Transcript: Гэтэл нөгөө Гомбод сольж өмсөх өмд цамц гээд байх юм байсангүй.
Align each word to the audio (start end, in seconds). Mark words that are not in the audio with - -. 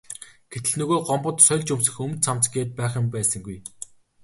Гэтэл 0.51 0.73
нөгөө 0.79 0.99
Гомбод 1.07 1.37
сольж 1.47 1.67
өмсөх 1.75 1.95
өмд 2.05 2.17
цамц 2.25 2.43
гээд 2.53 2.69
байх 2.79 2.93
юм 2.99 3.05
байсангүй. 3.13 3.57